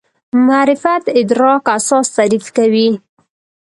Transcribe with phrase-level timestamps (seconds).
[0.47, 2.87] معرفت ادراک اساس تعریف کوي.